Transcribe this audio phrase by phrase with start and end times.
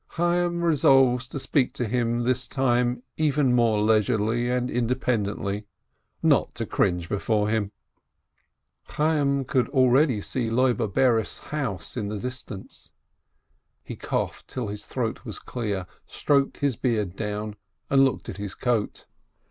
[0.13, 5.67] Chayyim resolves to speak to him this time even more leisurely and independently,
[6.23, 7.71] not to cringe before him.
[8.87, 12.91] THE CHAEITABLE LOAN 393 Chayyim could already see Loibe Bares' house in the distance.
[13.83, 17.55] He coughed till his throat was clear, stroked his beard down,
[17.87, 19.05] and looked at his coat.